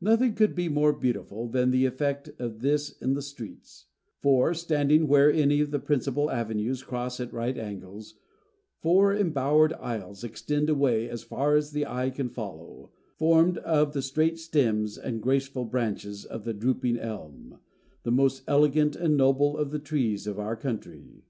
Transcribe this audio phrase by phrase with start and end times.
[0.00, 3.84] Nothing could be more beautiful than the effect of this in the streets;
[4.22, 8.14] for, standing where any of the principal avenues cross at right angles,
[8.80, 14.00] four embowered aisles extend away as far as the eye can follow, formed of the
[14.00, 17.58] straight stems and graceful branches of the drooping elm,
[18.02, 21.26] the most elegant and noble of the trees of our country.